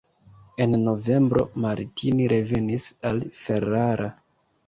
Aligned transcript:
En 0.63 0.71
novembro 0.85 1.43
Martini 1.65 2.27
revenis 2.35 2.87
al 3.11 3.23
Ferrara. 3.43 4.09